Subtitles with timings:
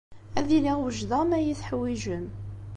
[0.39, 2.25] Ad iliɣ wejdeɣ mi ara iyi-teḥwijem.